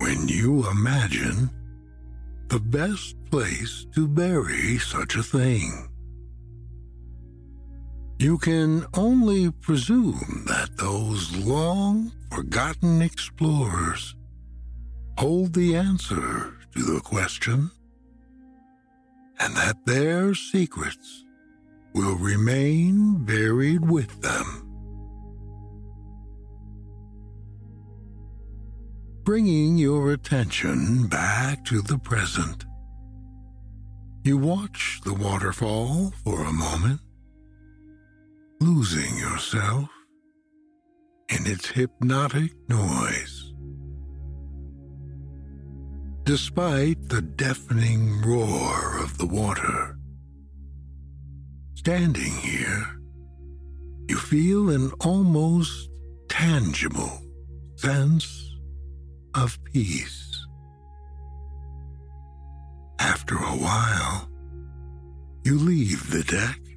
[0.00, 1.48] when you imagine
[2.48, 5.88] the best place to bury such a thing.
[8.20, 14.16] You can only presume that those long forgotten explorers
[15.16, 17.70] hold the answer to the question
[19.38, 21.24] and that their secrets
[21.94, 24.64] will remain buried with them.
[29.22, 32.64] Bringing your attention back to the present,
[34.24, 37.00] you watch the waterfall for a moment,
[38.60, 39.88] losing yourself
[41.28, 43.52] in its hypnotic noise.
[46.24, 49.96] Despite the deafening roar of the water,
[51.74, 52.98] standing here,
[54.08, 55.88] you feel an almost
[56.28, 57.22] tangible
[57.76, 58.56] sense
[59.34, 60.46] of peace.
[62.98, 64.28] After a while,
[65.44, 66.67] you leave the deck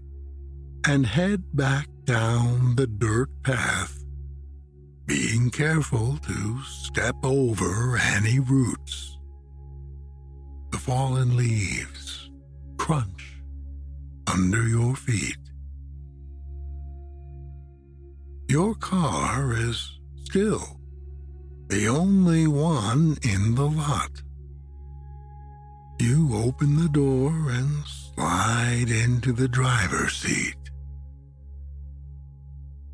[0.88, 4.04] and head back down the dirt path,
[5.06, 9.18] being careful to step over any roots.
[10.72, 12.32] The fallen leaves
[12.78, 13.42] crunch
[14.28, 15.38] under your feet.
[18.48, 20.80] Your car is still
[21.68, 24.22] the only one in the lot.
[26.00, 30.61] You open the door and slide into the driver's seat.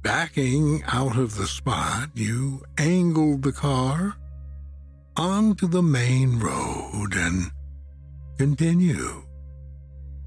[0.02, 4.16] Backing out of the spot, you angled the car
[5.18, 7.52] onto the main road and
[8.38, 9.24] continue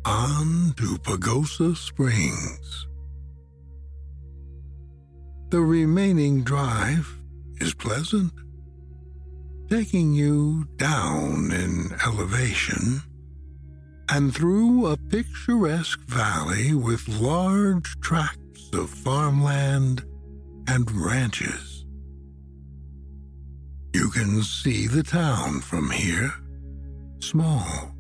[0.04, 2.86] on to Pagosa Springs.
[5.50, 7.16] The remaining drive
[7.60, 8.32] is pleasant,
[9.68, 13.02] taking you down in elevation
[14.08, 18.39] and through a picturesque valley with large tracts
[18.74, 20.04] of farmland
[20.68, 21.84] and ranches.
[23.92, 26.32] You can see the town from here,
[27.20, 27.94] small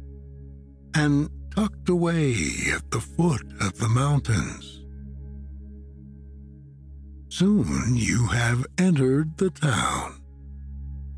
[0.94, 2.34] and tucked away
[2.72, 4.82] at the foot of the mountains.
[7.28, 10.20] Soon you have entered the town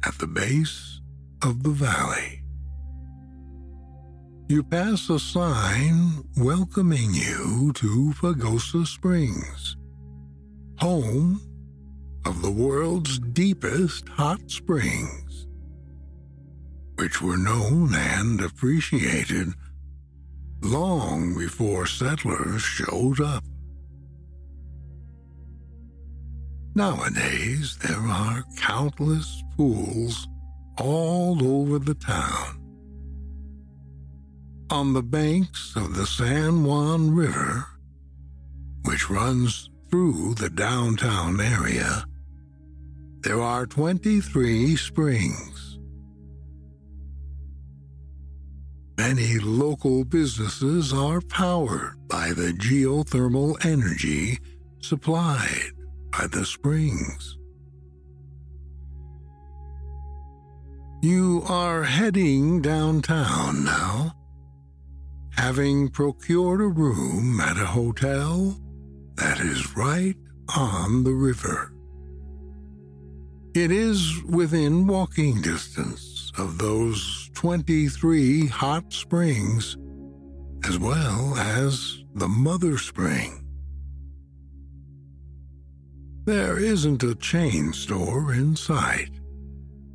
[0.04, 1.00] at the base
[1.42, 2.41] of the valley.
[4.52, 9.78] You pass a sign welcoming you to Pagosa Springs,
[10.78, 11.40] home
[12.26, 15.46] of the world's deepest hot springs,
[16.96, 19.54] which were known and appreciated
[20.60, 23.44] long before settlers showed up.
[26.74, 30.28] Nowadays, there are countless pools
[30.78, 32.61] all over the town.
[34.72, 37.66] On the banks of the San Juan River,
[38.86, 42.06] which runs through the downtown area,
[43.20, 45.78] there are 23 springs.
[48.96, 54.38] Many local businesses are powered by the geothermal energy
[54.80, 55.72] supplied
[56.18, 57.36] by the springs.
[61.02, 64.14] You are heading downtown now,
[65.36, 68.56] having procured a room at a hotel
[69.16, 70.16] that is right
[70.56, 71.72] on the river.
[73.54, 79.76] It is within walking distance of those 23 hot springs,
[80.64, 83.44] as well as the mother spring.
[86.24, 89.10] There isn't a chain store in sight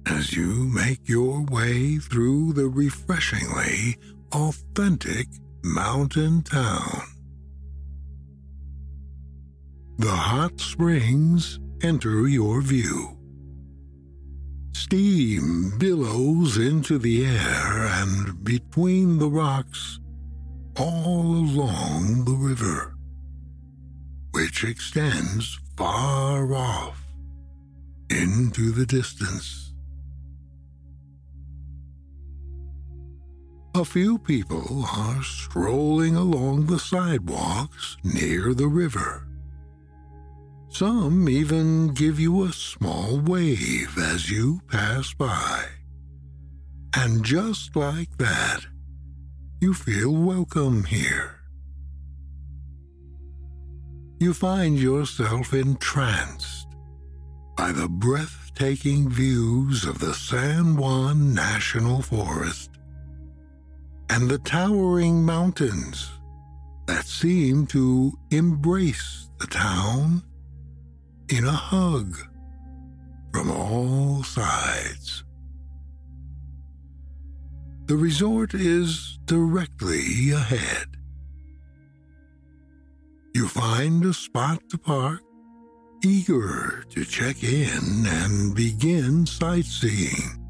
[0.05, 3.97] as you make your way through the refreshingly
[4.33, 5.27] authentic
[5.63, 7.01] mountain town.
[9.97, 13.17] The hot springs enter your view.
[14.73, 19.99] Steam billows into the air and between the rocks
[20.77, 22.95] all along the river,
[24.31, 27.03] which extends far off
[28.09, 29.66] into the distance.
[33.77, 39.27] A few people are strolling along the sidewalks near the river.
[40.69, 45.65] Some even give you a small wave as you pass by.
[46.95, 48.61] And just like that,
[49.61, 51.35] you feel welcome here.
[54.19, 56.65] You find yourself entranced
[57.55, 62.76] by the breathtaking views of the San Juan National Forest
[64.09, 66.09] and the towering mountains
[66.87, 70.23] that seem to embrace the town
[71.29, 72.17] in a hug
[73.33, 75.23] from all sides.
[77.85, 80.87] The resort is directly ahead.
[83.35, 85.21] You find a spot to park,
[86.03, 90.46] eager to check in and begin sightseeing.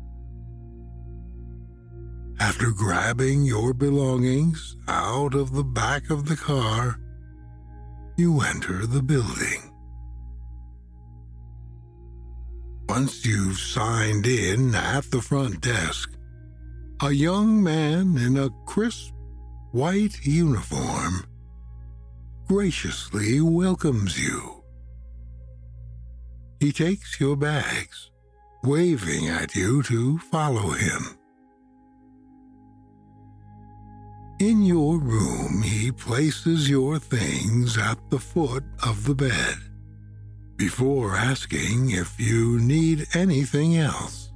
[2.40, 7.00] After grabbing your belongings out of the back of the car,
[8.16, 9.74] you enter the building.
[12.88, 16.14] Once you've signed in at the front desk,
[17.02, 19.14] a young man in a crisp
[19.72, 21.26] white uniform
[22.48, 24.64] graciously welcomes you.
[26.60, 28.10] He takes your bags,
[28.64, 31.17] waving at you to follow him.
[34.40, 39.56] In your room, he places your things at the foot of the bed
[40.58, 44.32] before asking if you need anything else.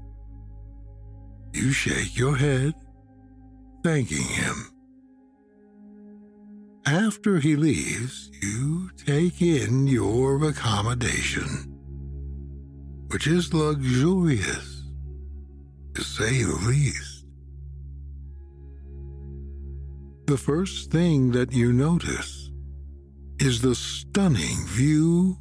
[1.53, 2.73] You shake your head,
[3.83, 4.71] thanking him.
[6.87, 11.47] After he leaves, you take in your accommodation,
[13.11, 14.83] which is luxurious,
[15.93, 17.10] to say the least.
[20.25, 22.51] The first thing that you notice
[23.39, 25.37] is the stunning view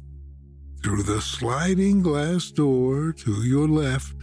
[0.83, 4.15] through the sliding glass door to your left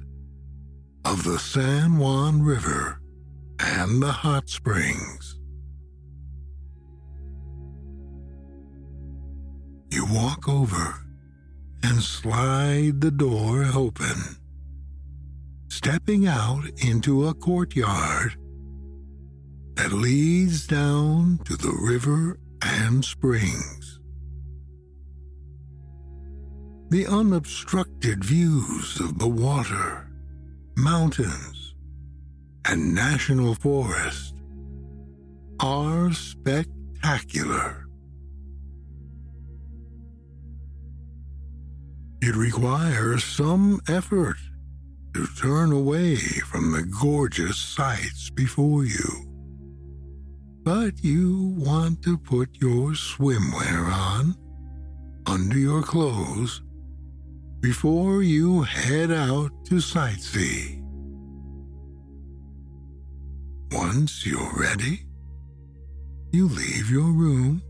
[1.05, 3.01] of the San Juan River
[3.61, 5.39] and the hot springs.
[9.91, 10.95] You walk over
[11.83, 14.37] and slide the door open,
[15.69, 18.37] stepping out into a courtyard
[19.79, 24.01] that leads down to the river and springs.
[26.91, 30.11] The unobstructed views of the water,
[30.77, 31.77] mountains,
[32.67, 34.35] and national forest
[35.61, 37.87] are spectacular.
[42.21, 44.39] It requires some effort
[45.15, 49.28] to turn away from the gorgeous sights before you
[50.69, 54.37] but you want to put your swimwear on
[55.27, 56.61] under your clothes
[57.61, 60.83] before you head out to sightsee.
[63.73, 65.07] Once you're ready,
[66.33, 67.63] you leave your room,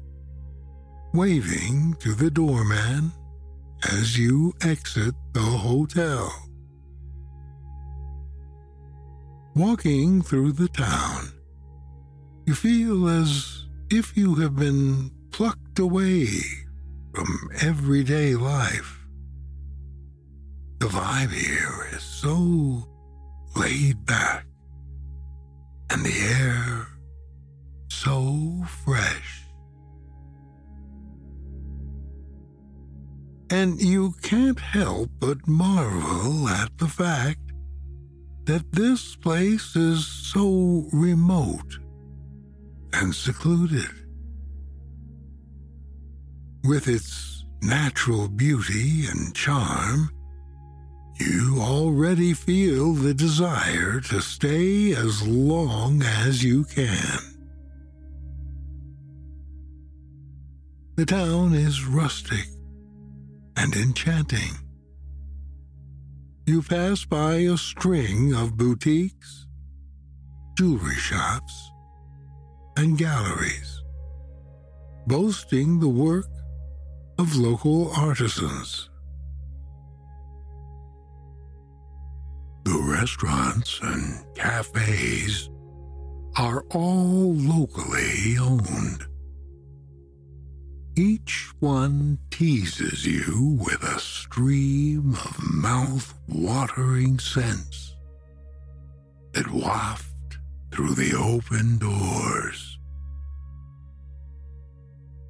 [1.15, 3.13] waving to the doorman
[3.93, 6.33] as you exit the hotel.
[9.55, 11.38] Walking through the town,
[12.49, 16.29] you feel as if you have been plucked away
[17.13, 19.07] from everyday life.
[20.79, 22.89] The vibe here is so
[23.55, 24.47] laid back,
[25.91, 26.87] and the air
[27.91, 29.45] so fresh.
[33.51, 37.53] And you can't help but marvel at the fact
[38.45, 41.79] that this place is so remote
[43.01, 43.91] and secluded.
[46.65, 50.11] With its natural beauty and charm,
[51.21, 57.19] you already feel the desire to stay as long as you can.
[60.97, 62.47] The town is rustic
[63.57, 64.55] and enchanting.
[66.47, 69.47] You pass by a string of boutiques,
[70.57, 71.71] jewelry shops,
[72.79, 73.83] and galleries,
[75.09, 76.31] boasting the work
[77.19, 78.89] of local artisans.
[82.63, 85.51] The restaurants and cafes
[86.37, 89.05] are all locally owned.
[90.97, 97.97] Each one teases you with a stream of mouth watering scents
[99.33, 100.08] that waft
[100.73, 102.79] through the open doors.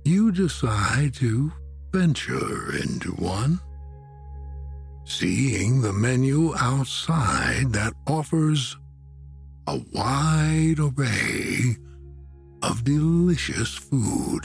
[0.05, 1.53] You decide to
[1.93, 3.61] venture into one
[5.09, 8.77] seeing the menu outside that offers
[9.67, 11.77] a wide array
[12.63, 14.43] of delicious food.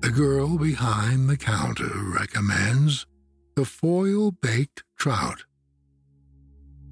[0.00, 3.06] The girl behind the counter recommends
[3.54, 5.44] the foil baked trout,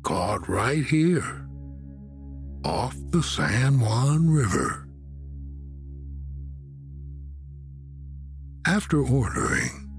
[0.07, 1.49] caught right here
[2.65, 4.87] off the San Juan River.
[8.65, 9.91] After ordering,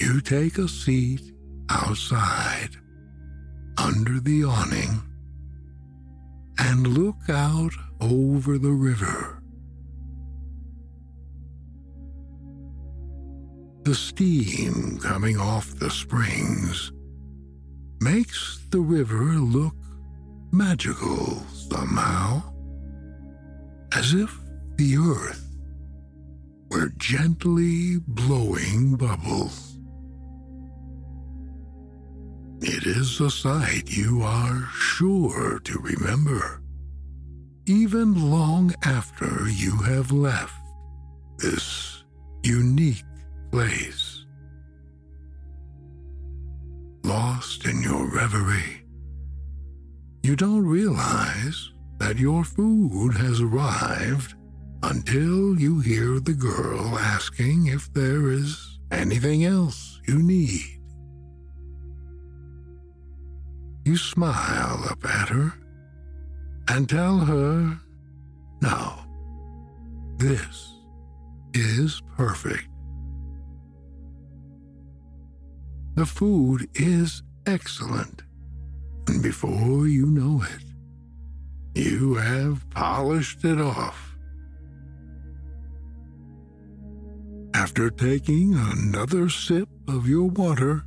[0.00, 1.22] you take a seat
[1.70, 2.70] outside
[3.78, 5.00] under the awning
[6.58, 9.40] and look out over the river.
[13.84, 16.90] The steam coming off the springs
[18.02, 19.76] makes the river look
[20.50, 22.42] magical somehow,
[23.94, 24.36] as if
[24.76, 25.46] the earth
[26.70, 29.78] were gently blowing bubbles.
[32.60, 36.60] It is a sight you are sure to remember,
[37.66, 40.54] even long after you have left
[41.38, 42.02] this
[42.42, 43.04] unique
[43.50, 44.11] place.
[47.12, 48.86] Lost in your reverie,
[50.22, 54.34] you don't realize that your food has arrived
[54.82, 60.80] until you hear the girl asking if there is anything else you need.
[63.84, 65.52] You smile up at her
[66.68, 67.78] and tell her,
[68.62, 68.94] no,
[70.16, 70.78] this
[71.52, 72.71] is perfect.
[75.94, 78.22] The food is excellent,
[79.08, 80.64] and before you know it,
[81.74, 84.16] you have polished it off.
[87.54, 90.84] After taking another sip of your water,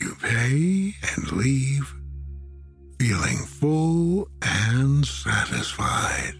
[0.00, 1.94] you pay and leave
[3.02, 6.34] feeling full and satisfied.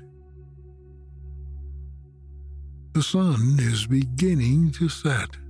[2.92, 5.41] The sun is beginning to set.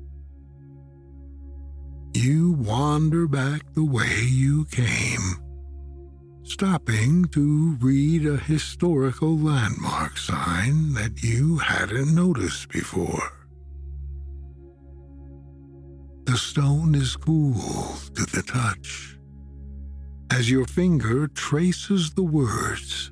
[2.14, 5.36] You wander back the way you came,
[6.42, 13.32] stopping to read a historical landmark sign that you hadn't noticed before.
[16.24, 17.54] The stone is cool
[18.14, 19.16] to the touch
[20.30, 23.10] as your finger traces the words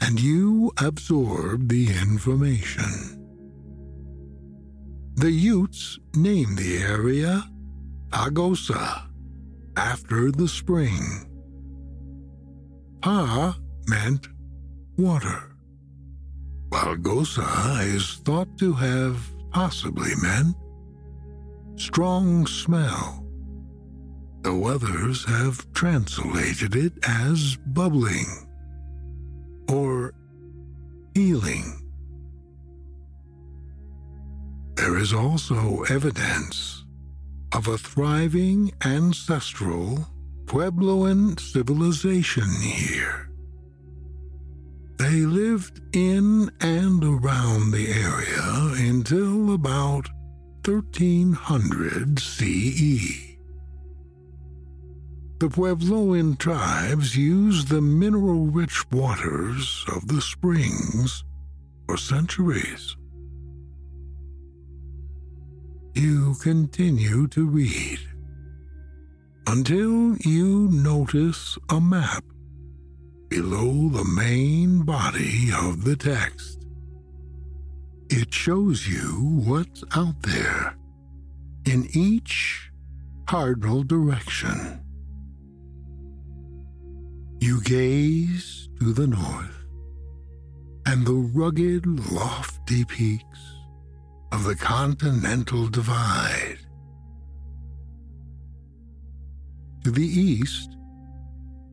[0.00, 3.18] and you absorb the information.
[5.16, 7.44] The Utes name the area
[8.12, 9.08] Pagosa
[9.78, 11.00] after the spring.
[13.00, 13.58] Pa
[13.88, 14.28] meant
[14.98, 15.56] water,
[16.68, 19.16] while Gosa is thought to have
[19.50, 20.54] possibly meant
[21.76, 23.26] strong smell,
[24.42, 28.26] though others have translated it as bubbling
[29.70, 30.12] or
[31.14, 31.80] healing.
[34.74, 36.81] There is also evidence
[37.52, 40.08] of a thriving ancestral
[40.46, 43.30] Puebloan civilization here.
[44.98, 50.08] They lived in and around the area until about
[50.64, 53.36] 1300 CE.
[55.38, 61.24] The Puebloan tribes used the mineral rich waters of the springs
[61.88, 62.96] for centuries.
[65.94, 68.00] You continue to read
[69.46, 72.24] until you notice a map
[73.28, 76.64] below the main body of the text.
[78.08, 80.76] It shows you what's out there
[81.66, 82.70] in each
[83.26, 84.80] cardinal direction.
[87.40, 89.66] You gaze to the north,
[90.86, 93.51] and the rugged, lofty peaks
[94.32, 96.58] of the Continental Divide.
[99.84, 100.70] To the east,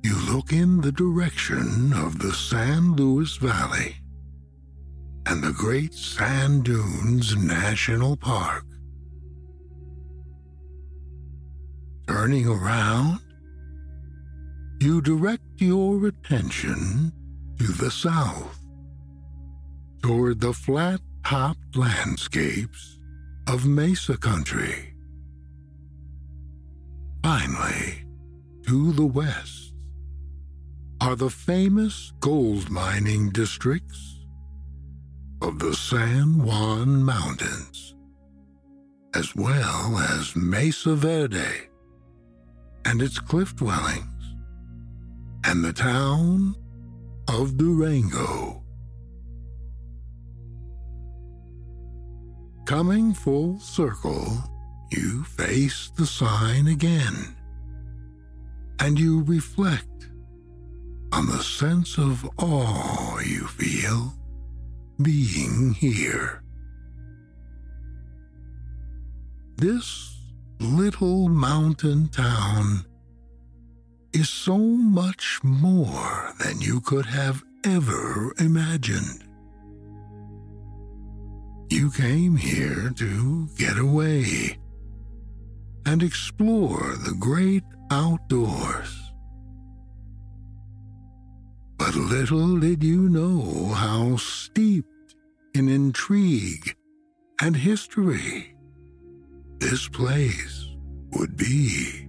[0.03, 3.95] you look in the direction of the San Luis Valley
[5.25, 8.65] and the Great Sand Dunes National Park.
[12.07, 13.19] Turning around,
[14.81, 17.13] you direct your attention
[17.57, 18.59] to the south,
[20.01, 22.99] toward the flat topped landscapes
[23.47, 24.93] of Mesa Country.
[27.23, 28.05] Finally,
[28.65, 29.73] to the west
[31.01, 34.25] are the famous gold mining districts
[35.41, 37.95] of the San Juan Mountains,
[39.15, 41.69] as well as Mesa Verde
[42.85, 44.35] and its cliff dwellings
[45.45, 46.55] and the town
[47.27, 48.58] of Durango.
[52.69, 54.27] Coming full circle,
[54.91, 57.35] you face the sign again,
[58.77, 60.11] and you reflect
[61.11, 64.13] on the sense of awe you feel
[65.01, 66.43] being here.
[69.55, 70.15] This
[70.59, 72.85] little mountain town
[74.13, 79.23] is so much more than you could have ever imagined.
[81.69, 84.57] You came here to get away
[85.85, 88.95] and explore the great outdoors.
[91.77, 95.15] But little did you know how steeped
[95.53, 96.75] in intrigue
[97.39, 98.55] and history
[99.59, 100.67] this place
[101.11, 102.07] would be.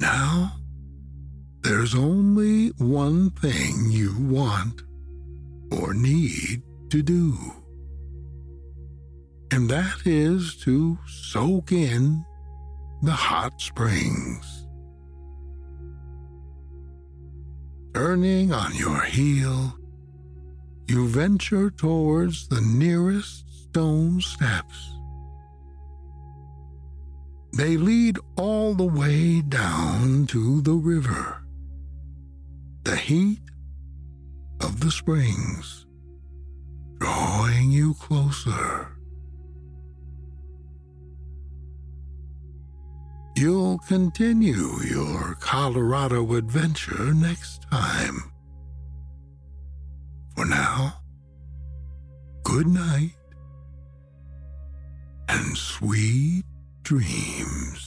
[0.00, 0.56] Now,
[1.60, 4.83] there's only one thing you want
[5.70, 7.36] or need to do,
[9.50, 12.24] and that is to soak in
[13.02, 14.66] the hot springs.
[17.94, 19.78] Turning on your heel,
[20.88, 24.90] you venture towards the nearest stone steps.
[27.56, 31.44] They lead all the way down to the river.
[32.82, 33.43] The heat
[34.60, 35.86] of the springs
[36.98, 38.96] drawing you closer.
[43.36, 48.32] You'll continue your Colorado adventure next time.
[50.34, 50.94] For now,
[52.44, 53.10] good night
[55.28, 56.44] and sweet
[56.84, 57.83] dreams.